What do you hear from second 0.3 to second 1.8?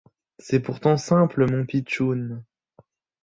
C’est pourtant simple, mon